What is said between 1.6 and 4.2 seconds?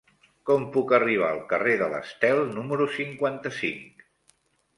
de l'Estel número cinquanta-cinc?